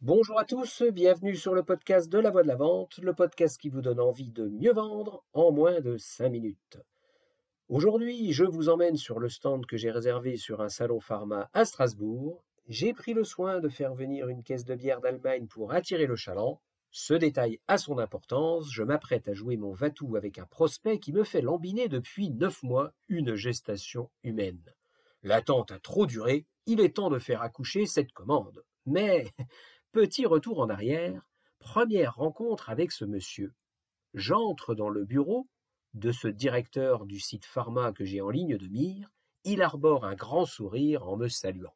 Bonjour 0.00 0.38
à 0.38 0.44
tous, 0.44 0.84
bienvenue 0.92 1.34
sur 1.34 1.54
le 1.54 1.64
podcast 1.64 2.08
de 2.08 2.20
la 2.20 2.30
voix 2.30 2.44
de 2.44 2.48
la 2.48 2.54
vente, 2.54 2.98
le 2.98 3.14
podcast 3.14 3.60
qui 3.60 3.68
vous 3.68 3.80
donne 3.80 3.98
envie 3.98 4.30
de 4.30 4.46
mieux 4.46 4.72
vendre 4.72 5.24
en 5.32 5.50
moins 5.50 5.80
de 5.80 5.96
5 5.96 6.28
minutes. 6.28 6.78
Aujourd'hui, 7.68 8.32
je 8.32 8.44
vous 8.44 8.68
emmène 8.68 8.96
sur 8.96 9.18
le 9.18 9.28
stand 9.28 9.66
que 9.66 9.76
j'ai 9.76 9.90
réservé 9.90 10.36
sur 10.36 10.60
un 10.60 10.68
salon 10.68 11.00
pharma 11.00 11.50
à 11.52 11.64
Strasbourg. 11.64 12.44
J'ai 12.68 12.92
pris 12.92 13.12
le 13.12 13.24
soin 13.24 13.58
de 13.58 13.68
faire 13.68 13.92
venir 13.92 14.28
une 14.28 14.44
caisse 14.44 14.64
de 14.64 14.76
bière 14.76 15.00
d'Allemagne 15.00 15.48
pour 15.48 15.72
attirer 15.72 16.06
le 16.06 16.14
chaland. 16.14 16.60
Ce 16.92 17.14
détail 17.14 17.58
a 17.66 17.76
son 17.76 17.98
importance, 17.98 18.70
je 18.70 18.84
m'apprête 18.84 19.26
à 19.26 19.34
jouer 19.34 19.56
mon 19.56 19.72
vatou 19.72 20.14
avec 20.14 20.38
un 20.38 20.46
prospect 20.46 21.00
qui 21.00 21.12
me 21.12 21.24
fait 21.24 21.42
lambiner 21.42 21.88
depuis 21.88 22.30
9 22.30 22.62
mois 22.62 22.92
une 23.08 23.34
gestation 23.34 24.10
humaine. 24.22 24.62
L'attente 25.24 25.72
a 25.72 25.80
trop 25.80 26.06
duré, 26.06 26.46
il 26.66 26.78
est 26.78 26.94
temps 26.94 27.10
de 27.10 27.18
faire 27.18 27.42
accoucher 27.42 27.86
cette 27.86 28.12
commande. 28.12 28.62
Mais 28.86 29.26
Petit 29.92 30.26
retour 30.26 30.60
en 30.60 30.68
arrière, 30.68 31.22
première 31.58 32.16
rencontre 32.16 32.68
avec 32.68 32.92
ce 32.92 33.06
monsieur. 33.06 33.54
J'entre 34.12 34.74
dans 34.74 34.90
le 34.90 35.06
bureau 35.06 35.48
de 35.94 36.12
ce 36.12 36.28
directeur 36.28 37.06
du 37.06 37.18
site 37.18 37.46
pharma 37.46 37.92
que 37.92 38.04
j'ai 38.04 38.20
en 38.20 38.28
ligne 38.28 38.58
de 38.58 38.68
mire. 38.68 39.10
Il 39.44 39.62
arbore 39.62 40.04
un 40.04 40.14
grand 40.14 40.44
sourire 40.44 41.08
en 41.08 41.16
me 41.16 41.28
saluant. 41.28 41.74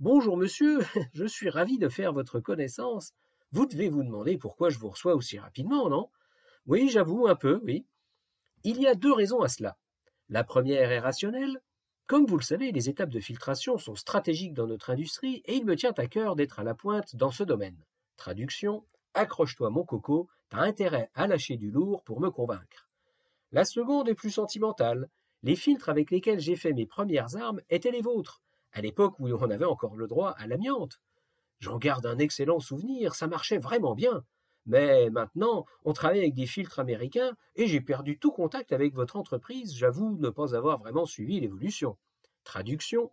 Bonjour 0.00 0.36
monsieur, 0.36 0.80
je 1.12 1.24
suis 1.24 1.50
ravi 1.50 1.78
de 1.78 1.88
faire 1.88 2.12
votre 2.12 2.40
connaissance. 2.40 3.12
Vous 3.52 3.66
devez 3.66 3.88
vous 3.88 4.02
demander 4.02 4.36
pourquoi 4.36 4.70
je 4.70 4.80
vous 4.80 4.90
reçois 4.90 5.14
aussi 5.14 5.38
rapidement, 5.38 5.88
non? 5.88 6.10
Oui, 6.66 6.88
j'avoue 6.88 7.28
un 7.28 7.36
peu, 7.36 7.60
oui. 7.62 7.86
Il 8.64 8.80
y 8.80 8.88
a 8.88 8.96
deux 8.96 9.12
raisons 9.12 9.42
à 9.42 9.48
cela. 9.48 9.78
La 10.28 10.42
première 10.42 10.90
est 10.90 10.98
rationnelle, 10.98 11.62
comme 12.06 12.26
vous 12.26 12.36
le 12.36 12.42
savez, 12.42 12.70
les 12.70 12.90
étapes 12.90 13.08
de 13.08 13.20
filtration 13.20 13.78
sont 13.78 13.94
stratégiques 13.94 14.52
dans 14.52 14.66
notre 14.66 14.90
industrie 14.90 15.42
et 15.46 15.54
il 15.54 15.64
me 15.64 15.74
tient 15.74 15.94
à 15.96 16.06
cœur 16.06 16.36
d'être 16.36 16.60
à 16.60 16.62
la 16.62 16.74
pointe 16.74 17.16
dans 17.16 17.30
ce 17.30 17.44
domaine. 17.44 17.82
Traduction 18.18 18.84
Accroche-toi 19.14 19.70
mon 19.70 19.84
coco, 19.84 20.28
t'as 20.50 20.58
intérêt 20.58 21.10
à 21.14 21.26
lâcher 21.26 21.56
du 21.56 21.70
lourd 21.70 22.02
pour 22.02 22.20
me 22.20 22.30
convaincre. 22.30 22.88
La 23.52 23.64
seconde 23.64 24.08
est 24.08 24.14
plus 24.14 24.32
sentimentale. 24.32 25.08
Les 25.42 25.56
filtres 25.56 25.88
avec 25.88 26.10
lesquels 26.10 26.40
j'ai 26.40 26.56
fait 26.56 26.72
mes 26.72 26.84
premières 26.84 27.36
armes 27.36 27.60
étaient 27.70 27.90
les 27.90 28.02
vôtres, 28.02 28.42
à 28.72 28.82
l'époque 28.82 29.18
où 29.18 29.28
on 29.28 29.50
avait 29.50 29.64
encore 29.64 29.96
le 29.96 30.06
droit 30.06 30.30
à 30.30 30.46
l'amiante. 30.46 31.00
J'en 31.60 31.78
garde 31.78 32.04
un 32.04 32.18
excellent 32.18 32.60
souvenir, 32.60 33.14
ça 33.14 33.28
marchait 33.28 33.58
vraiment 33.58 33.94
bien. 33.94 34.24
Mais 34.66 35.10
maintenant, 35.10 35.66
on 35.84 35.92
travaille 35.92 36.20
avec 36.20 36.34
des 36.34 36.46
filtres 36.46 36.78
américains 36.78 37.36
et 37.56 37.66
j'ai 37.66 37.80
perdu 37.80 38.18
tout 38.18 38.32
contact 38.32 38.72
avec 38.72 38.94
votre 38.94 39.16
entreprise, 39.16 39.76
j'avoue 39.76 40.16
ne 40.18 40.30
pas 40.30 40.54
avoir 40.54 40.78
vraiment 40.78 41.04
suivi 41.04 41.40
l'évolution. 41.40 41.96
Traduction 42.44 43.10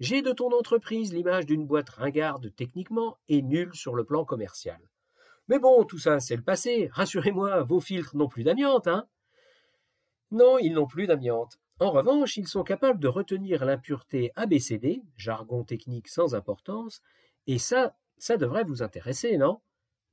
J'ai 0.00 0.22
de 0.22 0.32
ton 0.32 0.50
entreprise 0.56 1.12
l'image 1.14 1.46
d'une 1.46 1.66
boîte 1.66 1.90
ringarde 1.90 2.52
techniquement 2.56 3.18
et 3.28 3.42
nulle 3.42 3.74
sur 3.74 3.94
le 3.94 4.04
plan 4.04 4.24
commercial. 4.24 4.80
Mais 5.48 5.60
bon, 5.60 5.84
tout 5.84 5.98
ça, 5.98 6.18
c'est 6.18 6.36
le 6.36 6.42
passé. 6.42 6.88
Rassurez-moi, 6.92 7.62
vos 7.62 7.80
filtres 7.80 8.16
n'ont 8.16 8.28
plus 8.28 8.42
d'amiante, 8.42 8.88
hein 8.88 9.06
Non, 10.32 10.58
ils 10.58 10.72
n'ont 10.72 10.88
plus 10.88 11.06
d'amiante. 11.06 11.58
En 11.78 11.90
revanche, 11.90 12.36
ils 12.36 12.48
sont 12.48 12.64
capables 12.64 12.98
de 12.98 13.06
retenir 13.06 13.64
l'impureté 13.64 14.32
ABCD, 14.34 15.02
jargon 15.16 15.62
technique 15.62 16.08
sans 16.08 16.34
importance, 16.34 17.02
et 17.46 17.58
ça, 17.58 17.94
ça 18.18 18.36
devrait 18.36 18.64
vous 18.64 18.82
intéresser, 18.82 19.36
non? 19.36 19.60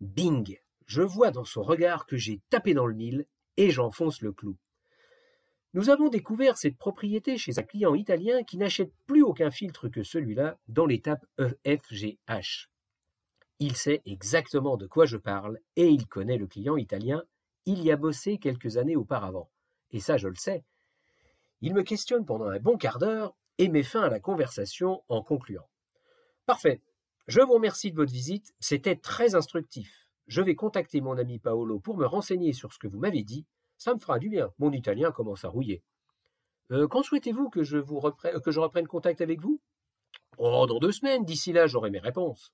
Bing 0.04 0.60
Je 0.86 1.02
vois 1.02 1.32
dans 1.32 1.46
son 1.46 1.64
regard 1.64 2.06
que 2.06 2.18
j'ai 2.18 2.42
tapé 2.50 2.74
dans 2.74 2.86
le 2.86 2.94
mille 2.94 3.26
et 3.58 3.70
j'enfonce 3.70 4.22
le 4.22 4.34
clou. 4.34 4.58
Nous 5.74 5.90
avons 5.90 6.10
découvert 6.10 6.58
cette 6.58 6.78
propriété 6.78 7.38
chez 7.38 7.58
un 7.58 7.64
client 7.64 7.96
italien 7.96 8.44
qui 8.44 8.58
n'achète 8.58 8.94
plus 9.08 9.24
aucun 9.24 9.50
filtre 9.50 9.88
que 9.88 10.04
celui-là 10.04 10.60
dans 10.68 10.86
l'étape 10.86 11.26
EFGH. 11.66 12.70
Il 13.60 13.76
sait 13.76 14.02
exactement 14.06 14.78
de 14.78 14.86
quoi 14.86 15.06
je 15.06 15.18
parle 15.18 15.58
et 15.76 15.88
il 15.88 16.06
connaît 16.06 16.38
le 16.38 16.48
client 16.48 16.78
italien. 16.78 17.24
Il 17.66 17.82
y 17.82 17.92
a 17.92 17.96
bossé 17.96 18.38
quelques 18.38 18.78
années 18.78 18.98
auparavant. 18.98 19.50
Et 19.92 20.00
ça, 20.00 20.18
je 20.18 20.28
le 20.28 20.36
sais. 20.36 20.64
Il 21.62 21.74
me 21.74 21.84
questionne 21.84 22.26
pendant 22.26 22.48
un 22.48 22.60
bon 22.60 22.78
quart 22.78 23.00
d'heure 23.00 23.36
et 23.58 23.70
met 23.70 23.84
fin 23.84 24.02
à 24.02 24.10
la 24.10 24.20
conversation 24.20 25.02
en 25.08 25.24
concluant. 25.24 25.68
Parfait. 26.46 26.82
Je 27.28 27.40
vous 27.40 27.54
remercie 27.54 27.92
de 27.92 27.96
votre 27.96 28.12
visite, 28.12 28.54
c'était 28.60 28.98
très 28.98 29.36
instructif. 29.36 30.10
Je 30.28 30.42
vais 30.42 30.56
contacter 30.56 31.00
mon 31.00 31.18
ami 31.18 31.40
Paolo 31.40 31.80
pour 31.80 31.98
me 31.98 32.06
renseigner 32.06 32.52
sur 32.52 32.74
ce 32.74 32.80
que 32.80 32.88
vous 32.88 33.00
m'avez 33.00 33.24
dit. 33.24 33.46
Ça 33.78 33.94
me 33.94 34.00
fera 34.00 34.20
du 34.20 34.30
bien. 34.30 34.52
Mon 34.60 34.72
italien 34.72 35.12
commence 35.12 35.46
à 35.46 35.50
rouiller. 35.50 35.84
Euh, 36.72 36.88
quand 36.88 37.04
souhaitez-vous 37.04 37.50
que 37.50 37.64
je 37.64 37.78
reprenne, 37.78 38.40
que 38.42 38.52
je 38.52 38.60
reprenne 38.60 38.88
contact 38.88 39.22
avec 39.22 39.42
vous? 39.42 39.62
Oh, 40.38 40.66
dans 40.68 40.80
deux 40.80 40.92
semaines. 40.92 41.24
D'ici 41.26 41.54
là, 41.54 41.68
j'aurai 41.68 41.92
mes 41.92 42.00
réponses. 42.00 42.54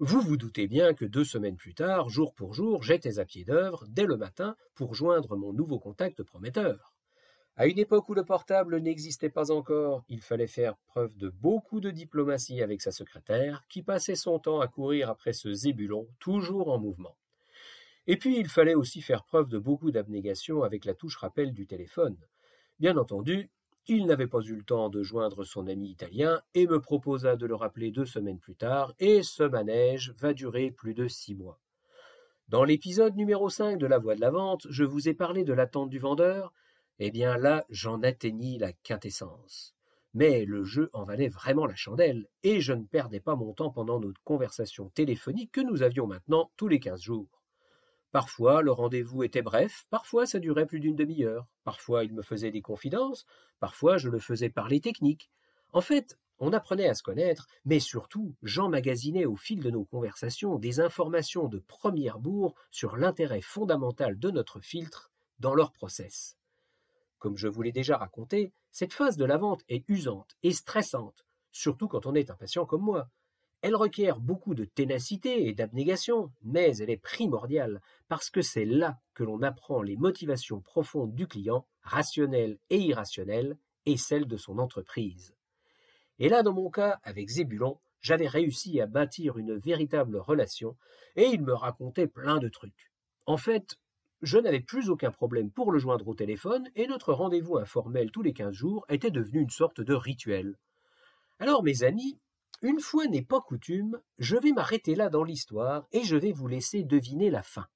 Vous 0.00 0.20
vous 0.20 0.36
doutez 0.36 0.66
bien 0.66 0.92
que 0.92 1.04
deux 1.04 1.24
semaines 1.24 1.56
plus 1.56 1.74
tard, 1.74 2.08
jour 2.08 2.34
pour 2.34 2.52
jour, 2.52 2.82
j'étais 2.82 3.20
à 3.20 3.24
pied 3.24 3.44
d'œuvre 3.44 3.84
dès 3.88 4.06
le 4.06 4.16
matin 4.16 4.56
pour 4.74 4.94
joindre 4.94 5.36
mon 5.36 5.52
nouveau 5.52 5.78
contact 5.78 6.22
prometteur. 6.24 6.93
À 7.56 7.68
une 7.68 7.78
époque 7.78 8.08
où 8.08 8.14
le 8.14 8.24
portable 8.24 8.78
n'existait 8.80 9.30
pas 9.30 9.52
encore, 9.52 10.02
il 10.08 10.20
fallait 10.20 10.48
faire 10.48 10.76
preuve 10.88 11.16
de 11.16 11.28
beaucoup 11.28 11.78
de 11.78 11.92
diplomatie 11.92 12.60
avec 12.62 12.82
sa 12.82 12.90
secrétaire, 12.90 13.64
qui 13.68 13.84
passait 13.84 14.16
son 14.16 14.40
temps 14.40 14.58
à 14.58 14.66
courir 14.66 15.08
après 15.08 15.32
ce 15.32 15.52
zébulon, 15.52 16.08
toujours 16.18 16.72
en 16.72 16.80
mouvement. 16.80 17.16
Et 18.08 18.16
puis 18.16 18.40
il 18.40 18.48
fallait 18.48 18.74
aussi 18.74 19.02
faire 19.02 19.22
preuve 19.22 19.48
de 19.48 19.58
beaucoup 19.58 19.92
d'abnégation 19.92 20.64
avec 20.64 20.84
la 20.84 20.94
touche 20.94 21.16
rappel 21.16 21.54
du 21.54 21.68
téléphone. 21.68 22.16
Bien 22.80 22.96
entendu, 22.96 23.50
il 23.86 24.06
n'avait 24.06 24.26
pas 24.26 24.40
eu 24.40 24.56
le 24.56 24.64
temps 24.64 24.88
de 24.88 25.04
joindre 25.04 25.44
son 25.44 25.68
ami 25.68 25.90
italien 25.90 26.42
et 26.54 26.66
me 26.66 26.80
proposa 26.80 27.36
de 27.36 27.46
le 27.46 27.54
rappeler 27.54 27.92
deux 27.92 28.06
semaines 28.06 28.40
plus 28.40 28.56
tard, 28.56 28.94
et 28.98 29.22
ce 29.22 29.44
manège 29.44 30.12
va 30.18 30.34
durer 30.34 30.72
plus 30.72 30.94
de 30.94 31.06
six 31.06 31.36
mois. 31.36 31.60
Dans 32.48 32.64
l'épisode 32.64 33.14
numéro 33.14 33.48
5 33.48 33.78
de 33.78 33.86
La 33.86 33.98
Voix 33.98 34.16
de 34.16 34.20
la 34.20 34.30
Vente, 34.30 34.66
je 34.70 34.82
vous 34.82 35.08
ai 35.08 35.14
parlé 35.14 35.44
de 35.44 35.52
l'attente 35.52 35.88
du 35.88 36.00
vendeur, 36.00 36.52
eh 36.98 37.10
bien 37.10 37.36
là, 37.36 37.64
j'en 37.70 38.02
atteignis 38.02 38.58
la 38.58 38.72
quintessence. 38.72 39.74
Mais 40.14 40.44
le 40.44 40.62
jeu 40.62 40.90
en 40.92 41.04
valait 41.04 41.28
vraiment 41.28 41.66
la 41.66 41.74
chandelle, 41.74 42.28
et 42.44 42.60
je 42.60 42.72
ne 42.72 42.84
perdais 42.84 43.20
pas 43.20 43.34
mon 43.34 43.52
temps 43.52 43.70
pendant 43.70 43.98
notre 43.98 44.22
conversation 44.22 44.90
téléphonique 44.90 45.50
que 45.50 45.60
nous 45.60 45.82
avions 45.82 46.06
maintenant 46.06 46.52
tous 46.56 46.68
les 46.68 46.78
quinze 46.78 47.02
jours. 47.02 47.42
Parfois, 48.12 48.62
le 48.62 48.70
rendez-vous 48.70 49.24
était 49.24 49.42
bref, 49.42 49.86
parfois 49.90 50.24
ça 50.24 50.38
durait 50.38 50.66
plus 50.66 50.78
d'une 50.78 50.94
demi-heure, 50.94 51.48
parfois 51.64 52.04
il 52.04 52.14
me 52.14 52.22
faisait 52.22 52.52
des 52.52 52.62
confidences, 52.62 53.26
parfois 53.58 53.96
je 53.96 54.08
le 54.08 54.20
faisais 54.20 54.50
parler 54.50 54.80
technique. 54.80 55.30
En 55.72 55.80
fait, 55.80 56.16
on 56.38 56.52
apprenait 56.52 56.88
à 56.88 56.94
se 56.94 57.02
connaître, 57.02 57.48
mais 57.64 57.80
surtout, 57.80 58.36
j'emmagasinais 58.44 59.24
au 59.24 59.34
fil 59.34 59.60
de 59.60 59.70
nos 59.70 59.84
conversations 59.84 60.60
des 60.60 60.78
informations 60.78 61.48
de 61.48 61.58
première 61.58 62.20
bourre 62.20 62.54
sur 62.70 62.96
l'intérêt 62.96 63.40
fondamental 63.40 64.16
de 64.16 64.30
notre 64.30 64.60
filtre 64.60 65.10
dans 65.40 65.54
leur 65.54 65.72
process. 65.72 66.36
Comme 67.24 67.38
je 67.38 67.48
vous 67.48 67.62
l'ai 67.62 67.72
déjà 67.72 67.96
raconté, 67.96 68.52
cette 68.70 68.92
phase 68.92 69.16
de 69.16 69.24
la 69.24 69.38
vente 69.38 69.62
est 69.70 69.88
usante 69.88 70.36
et 70.42 70.52
stressante, 70.52 71.24
surtout 71.52 71.88
quand 71.88 72.04
on 72.04 72.14
est 72.14 72.28
un 72.28 72.34
patient 72.34 72.66
comme 72.66 72.82
moi. 72.82 73.08
Elle 73.62 73.76
requiert 73.76 74.20
beaucoup 74.20 74.54
de 74.54 74.66
ténacité 74.66 75.48
et 75.48 75.54
d'abnégation, 75.54 76.30
mais 76.42 76.76
elle 76.76 76.90
est 76.90 76.98
primordiale 76.98 77.80
parce 78.08 78.28
que 78.28 78.42
c'est 78.42 78.66
là 78.66 78.98
que 79.14 79.24
l'on 79.24 79.40
apprend 79.40 79.80
les 79.80 79.96
motivations 79.96 80.60
profondes 80.60 81.14
du 81.14 81.26
client, 81.26 81.66
rationnelles 81.80 82.58
et 82.68 82.76
irrationnelles, 82.76 83.56
et 83.86 83.96
celles 83.96 84.26
de 84.26 84.36
son 84.36 84.58
entreprise. 84.58 85.34
Et 86.18 86.28
là, 86.28 86.42
dans 86.42 86.52
mon 86.52 86.68
cas, 86.68 87.00
avec 87.04 87.30
Zébulon, 87.30 87.80
j'avais 88.02 88.28
réussi 88.28 88.82
à 88.82 88.86
bâtir 88.86 89.38
une 89.38 89.56
véritable 89.56 90.18
relation, 90.18 90.76
et 91.16 91.24
il 91.24 91.40
me 91.40 91.54
racontait 91.54 92.06
plein 92.06 92.36
de 92.36 92.50
trucs. 92.50 92.92
En 93.24 93.38
fait, 93.38 93.78
je 94.24 94.38
n'avais 94.38 94.60
plus 94.60 94.88
aucun 94.88 95.10
problème 95.10 95.50
pour 95.50 95.70
le 95.70 95.78
joindre 95.78 96.08
au 96.08 96.14
téléphone 96.14 96.68
et 96.74 96.86
notre 96.86 97.12
rendez-vous 97.12 97.58
informel 97.58 98.10
tous 98.10 98.22
les 98.22 98.32
quinze 98.32 98.54
jours 98.54 98.86
était 98.88 99.10
devenu 99.10 99.40
une 99.40 99.50
sorte 99.50 99.80
de 99.80 99.94
rituel. 99.94 100.56
Alors, 101.38 101.62
mes 101.62 101.82
amis, 101.82 102.18
une 102.62 102.80
fois 102.80 103.06
n'est 103.06 103.22
pas 103.22 103.40
coutume, 103.40 104.00
je 104.18 104.36
vais 104.36 104.52
m'arrêter 104.52 104.94
là 104.94 105.10
dans 105.10 105.24
l'histoire 105.24 105.86
et 105.92 106.02
je 106.04 106.16
vais 106.16 106.32
vous 106.32 106.46
laisser 106.46 106.84
deviner 106.84 107.28
la 107.28 107.42
fin. 107.42 107.66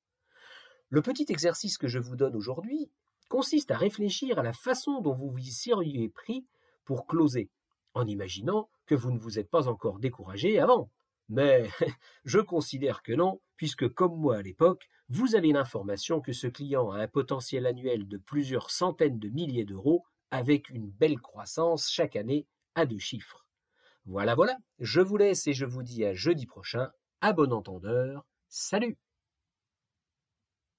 Le 0.89 1.03
petit 1.03 1.27
exercice 1.29 1.77
que 1.77 1.89
je 1.89 1.99
vous 1.99 2.17
donne 2.17 2.35
aujourd'hui 2.35 2.91
consiste 3.29 3.71
à 3.71 3.77
réfléchir 3.77 4.39
à 4.39 4.43
la 4.43 4.55
façon 4.55 5.03
dont 5.03 5.15
vous 5.15 5.29
vous 5.29 5.39
y 5.39 5.53
seriez 5.53 6.09
pris 6.09 6.47
pour 6.87 7.07
closer, 7.07 7.51
en 7.93 8.07
imaginant 8.07 8.71
que 8.87 8.95
vous 8.95 9.11
ne 9.11 9.19
vous 9.19 9.39
êtes 9.39 9.51
pas 9.51 9.69
encore 9.69 9.99
découragé 9.99 10.59
avant. 10.59 10.91
Mais 11.29 11.69
je 12.25 12.39
considère 12.39 13.03
que 13.03 13.13
non, 13.13 13.41
puisque 13.57 13.89
comme 13.89 14.17
moi 14.17 14.37
à 14.37 14.43
l'époque, 14.43 14.89
vous 15.09 15.35
avez 15.35 15.53
l'information 15.53 16.21
que 16.21 16.33
ce 16.33 16.47
client 16.47 16.91
a 16.91 17.01
un 17.01 17.09
potentiel 17.09 17.67
annuel 17.67 18.07
de 18.09 18.19
plusieurs 18.19 18.71
centaines 18.71 19.19
de 19.19 19.29
milliers 19.29 19.65
d'euros 19.65 20.05
avec 20.31 20.69
une 20.69 20.91
belle 20.91 21.19
croissance 21.19 21.91
chaque 21.91 22.17
année 22.17 22.47
à 22.75 22.87
deux 22.87 22.99
chiffres. 22.99 23.47
Voilà, 24.05 24.35
voilà, 24.35 24.57
je 24.79 25.01
vous 25.01 25.17
laisse 25.17 25.47
et 25.47 25.53
je 25.53 25.67
vous 25.67 25.83
dis 25.83 26.05
à 26.05 26.15
jeudi 26.15 26.47
prochain. 26.47 26.91
À 27.21 27.33
bon 27.33 27.53
entendeur, 27.53 28.25
salut 28.49 28.97